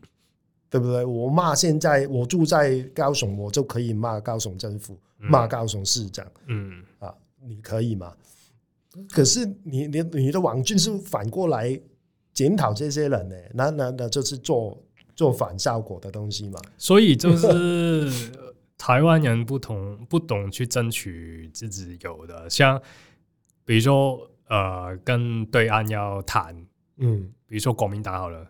[0.70, 1.04] 对不对？
[1.06, 8.14] 我骂现在我住在高雄，我就可以骂高雄政府，骂高雄市长，嗯啊，你可以吗？
[9.12, 11.80] 可是你你你的网军是反过来。
[12.32, 14.82] 检讨这些人呢，那那那就是做
[15.14, 16.58] 做反效果的东西嘛。
[16.78, 18.10] 所以就是
[18.78, 22.82] 台湾人不同不懂去争取自己有的，像
[23.66, 26.56] 比如说呃，跟对岸要谈，
[26.98, 28.48] 嗯，比如说国民党好了，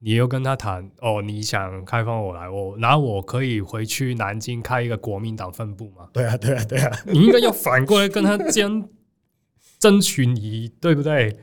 [0.00, 6.08] 你又跟他谈哦，你想开放我来，我然后我可以回去南京开一个国民党分部吗？
[6.12, 8.88] 对啊，对啊，对啊，你应该要反过来跟他争
[9.78, 11.36] 争取你，对不对？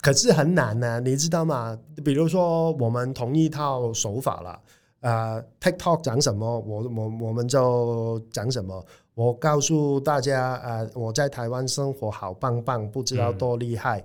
[0.00, 1.78] 可是很难呢、啊，你知道吗？
[2.04, 4.60] 比如说，我们同一套手法了，
[5.00, 8.84] 呃，TikTok 讲什么，我我我们就讲什么。
[9.14, 14.00] 我告诉大家，呃，我在台湾生活好棒棒，不知道多厉害。
[14.00, 14.04] 嗯、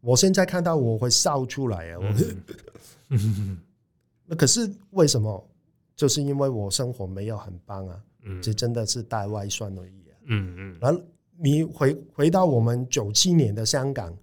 [0.00, 1.98] 我现在看到我会笑出来啊！
[2.00, 2.14] 嗯、
[4.26, 5.48] 那可是为什么？
[5.96, 8.00] 就是因为我生活没有很棒啊，
[8.40, 10.14] 这、嗯、真的是带外算而已啊。
[10.26, 10.78] 嗯嗯。
[10.80, 11.00] 然后
[11.36, 14.16] 你回回到我们九七年的香港。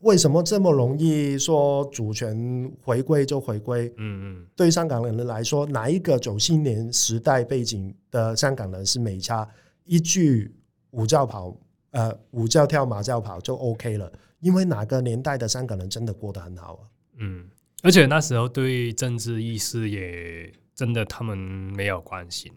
[0.00, 3.88] 为什么这么容易说主权回归就回归？
[3.96, 9.48] 嗯嗯，对香港人来说，哪一个九七年时代背景的香港人是没差？
[9.84, 10.54] 一句
[10.90, 11.56] 舞教跑，
[11.92, 14.12] 呃，舞教跳，马教跑就 OK 了。
[14.40, 16.82] 因为哪个年代的香港人真的过得很好啊？
[17.16, 17.48] 嗯，
[17.84, 22.52] 而且那时候对政治意识也真的他们没有关心。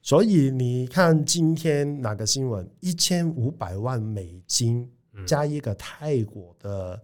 [0.00, 2.66] 所以你看今天哪个新闻？
[2.80, 4.90] 一千五百万美金。
[5.26, 7.02] 加一个泰国的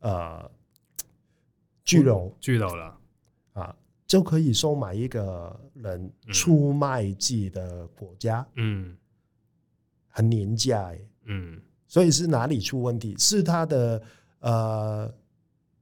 [0.00, 0.50] 呃
[1.82, 2.98] 巨楼，巨楼了
[3.54, 3.74] 啊，
[4.06, 8.94] 就可以收买一个人出卖自己的国家，嗯，
[10.08, 10.92] 很廉价，
[11.24, 13.16] 嗯，所以是哪里出问题？
[13.16, 14.02] 是他的
[14.40, 15.14] 呃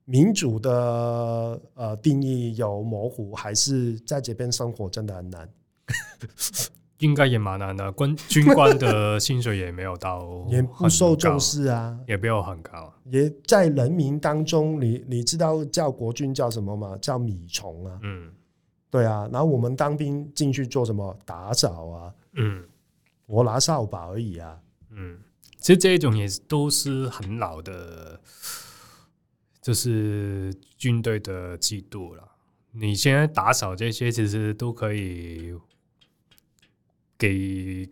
[0.06, 5.48] 民主的呃定义有模糊，还是在这边生活真的很难？
[7.00, 16.96] 应该也蛮难的，军军官的薪水也没有到，也不受重视啊，也没有很高，也在人民当中，你你知道叫国军叫什么吗？
[17.02, 18.32] 叫米虫啊，嗯，
[18.90, 21.14] 对啊，然后我们当兵进去做什么？
[21.26, 22.64] 打扫啊，嗯，
[23.26, 24.58] 我拿扫把而已啊，
[24.90, 25.18] 嗯，
[25.58, 28.18] 其实这种也都是很老的，
[29.66, 32.22] 就是军队的制度了。
[32.70, 35.52] 你现在打扫这些，其实都可以。
[37.18, 37.88] 给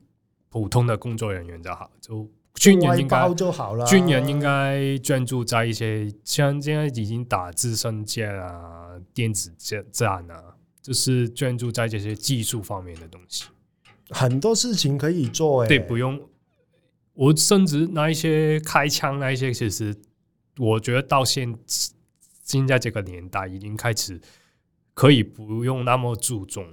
[0.51, 3.87] 普通的工作人员就好，就军人应该就好了。
[3.87, 13.47] 军人应该专注在一些像现在已经打直升机啊、电子战战啊，就是专注在这些技术方面的东西。
[14.11, 16.21] 很多事情可以做，欸，哎，对，不用。
[17.15, 19.97] 我甚至那一些开枪那一些，其实
[20.59, 24.21] 我觉得到现现在这个年代已经开始
[24.93, 26.67] 可以不用那么注重。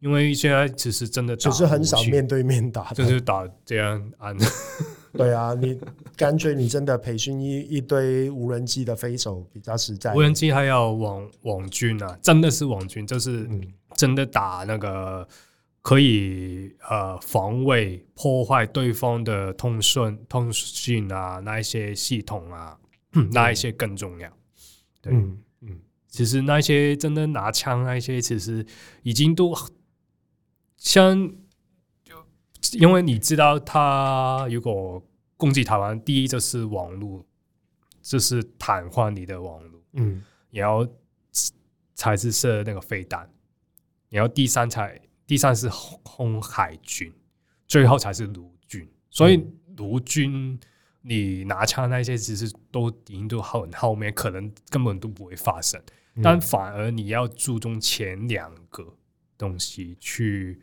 [0.00, 4.36] 因为现在其实真的就是很少面对面打，就是打这样按。
[5.12, 5.76] 对啊，你
[6.16, 10.14] 干脆你真的培训一一堆无人机的飞手比较实在。
[10.14, 13.48] 无人机还有网网军啊，真的是网军，就是
[13.96, 15.26] 真的打那个
[15.82, 22.78] 可以呃防卫破坏对方的通讯通讯啊，那一些系统啊，
[23.32, 24.30] 那一些更重要。
[25.00, 28.64] 对，嗯嗯，其实那些真的拿枪那一些，其实
[29.02, 29.54] 已经都。
[30.80, 31.28] 像，
[32.04, 35.04] 就因为你知道，他如果
[35.36, 37.26] 攻击台湾，第一就是网络，
[38.00, 40.86] 就是瘫痪你的网络，嗯，然后
[41.96, 43.28] 才是射那个飞弹，
[44.08, 45.68] 然后第三才第三是
[46.04, 47.12] 空海军，
[47.66, 48.88] 最后才是陆军。
[49.10, 49.44] 所以
[49.76, 50.56] 陆军
[51.08, 55.82] 你拿枪那些其实都已经都很后面，可能根本都不会发生。
[56.22, 58.96] 但反而你要注重前两个
[59.38, 60.60] 东西去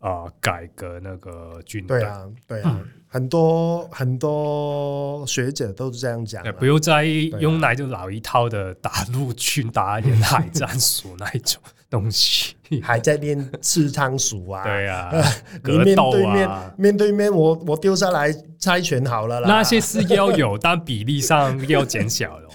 [0.00, 2.00] 啊、呃、改革那个军队。
[2.00, 6.42] 对啊，对啊，嗯、很多很多学者都是这样讲。
[6.58, 14.62] 不用再用那就老一套的打陆军打沿海战术那一种东西，还在练刺仓鼠啊？
[14.64, 15.10] 对啊，
[15.64, 19.48] 你面对面面对面，我我丢下来猜拳好了啦。
[19.48, 22.48] 那些是要有，但比例上要减小了。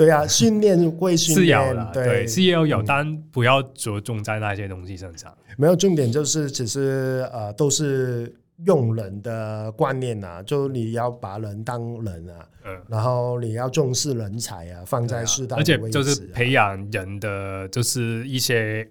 [0.00, 5.30] 对啊，训练归训练，是要的，对，是要有，但不要着重在那些东西身上。
[5.58, 8.34] 没有重点，就是其实呃，都是
[8.64, 18.88] 用人的观念呐、啊，就你要把人当人啊，嗯，然后你要重视人才啊，放在适当而且就是培养人的，就是一些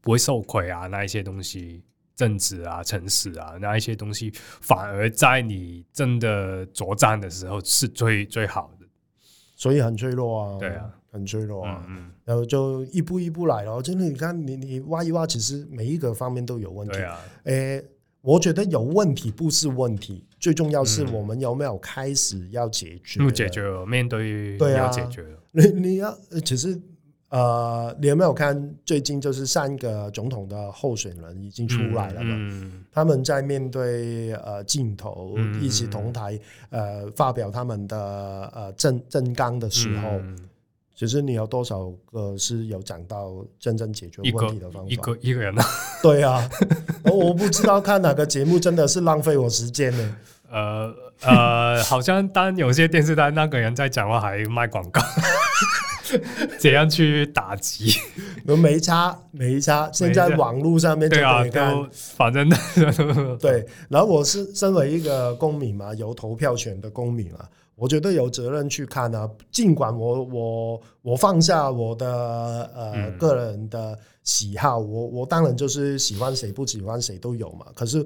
[0.00, 1.84] 不会受亏啊，那一些东西，
[2.16, 8.75] 正直啊、诚实啊，那一些东西，反而在你真的作战的时候是最最好的。
[9.56, 13.82] 所以很脆弱啊，对啊，很脆弱啊，嗯嗯，然后就一步一步来咯。
[13.82, 16.94] 真的，你看，你你挖一挖，其实每一个方面都有问题。
[16.94, 17.84] 对啊，诶，
[18.20, 23.18] 我觉得有问题不是问题，最重要是我们有没有开始要解决？
[23.20, 25.24] 不解决，面对对啊，要解决。
[25.50, 26.80] 你你要其实。
[27.28, 32.72] 呃，你有没有看最近就是三个总统的候选人已经出来了嘛？
[32.92, 36.38] 他们在面对呃镜头一起同台
[36.70, 37.98] 呃发表他们的
[38.54, 40.38] 呃政政纲的时候，嗯、
[40.94, 44.88] 其实你有多少个是有讲到真正解决问题的方法？
[44.88, 45.64] 一个一个人啊？
[46.00, 46.48] 对啊，
[47.04, 50.16] 我不知道看哪个节目真的是浪费我时间呢。
[50.48, 55.02] 呃呃，好像当有些电视台那个人在讲话还卖广告。
[56.58, 57.92] 怎样去打击？
[58.44, 59.90] 没差，没差。
[59.92, 62.48] 现在网络上面就可以看，啊、反正
[63.38, 63.66] 对。
[63.88, 69.28] 然后我是身为一个公民嘛，有投票权的公民啊，我觉得有责任去看啊。
[69.50, 72.06] 尽管我我我放下我的
[72.74, 77.66] 呃、嗯、个人的喜好，我我当然就是喜欢谁不喜欢谁都有嘛。
[77.74, 78.04] 可是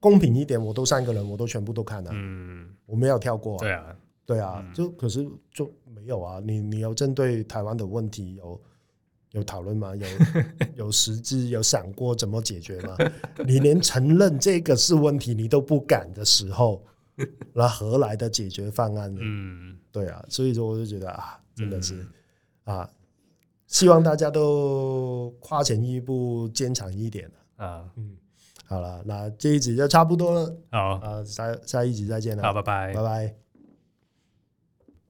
[0.00, 3.58] 公平一点，我都三个人，我都全部都看了，嗯，我没有跳过、啊。
[3.60, 3.84] 对啊。
[4.24, 6.40] 对啊，就可是就没有啊。
[6.44, 8.60] 你你有针对台湾的问题有
[9.32, 9.94] 有讨论吗？
[9.96, 10.06] 有
[10.86, 12.96] 有实质有想过怎么解决吗？
[13.46, 16.84] 你连承认这个是问题你都不敢的时候，
[17.52, 19.20] 那何来的解决方案呢？
[19.22, 22.06] 嗯，对啊，所以说我就觉得啊，真的是
[22.64, 22.88] 啊，
[23.66, 27.90] 希望大家都跨前一步，坚强一点啊。
[27.96, 28.16] 嗯，
[28.66, 30.56] 好了，那这一集就差不多了。
[30.70, 32.42] 好啊，下下一集再见了。
[32.42, 33.41] 好，拜拜，拜拜。